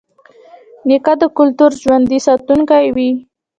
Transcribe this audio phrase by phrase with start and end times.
[0.87, 3.09] نیکه د کلتور ژوندي ساتونکی وي.